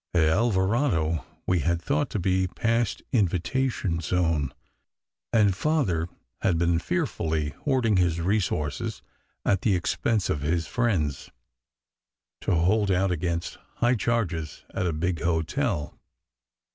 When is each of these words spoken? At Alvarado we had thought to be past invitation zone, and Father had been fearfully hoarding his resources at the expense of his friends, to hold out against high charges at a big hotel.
At 0.15 0.23
Alvarado 0.23 1.23
we 1.45 1.59
had 1.59 1.79
thought 1.79 2.09
to 2.09 2.17
be 2.17 2.47
past 2.47 3.03
invitation 3.11 3.99
zone, 3.99 4.51
and 5.31 5.55
Father 5.55 6.09
had 6.41 6.57
been 6.57 6.79
fearfully 6.79 7.49
hoarding 7.49 7.97
his 7.97 8.19
resources 8.19 9.03
at 9.45 9.61
the 9.61 9.75
expense 9.75 10.27
of 10.27 10.41
his 10.41 10.65
friends, 10.65 11.29
to 12.39 12.55
hold 12.55 12.89
out 12.89 13.11
against 13.11 13.59
high 13.75 13.93
charges 13.93 14.63
at 14.73 14.87
a 14.87 14.91
big 14.91 15.21
hotel. 15.21 15.95